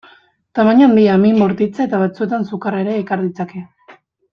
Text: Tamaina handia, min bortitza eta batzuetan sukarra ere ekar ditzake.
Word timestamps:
Tamaina 0.59 0.87
handia, 0.89 1.19
min 1.25 1.37
bortitza 1.43 1.85
eta 1.87 2.01
batzuetan 2.07 2.49
sukarra 2.51 2.83
ere 2.87 3.01
ekar 3.05 3.27
ditzake. 3.29 3.67